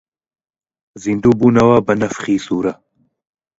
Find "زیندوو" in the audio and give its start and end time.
1.03-1.37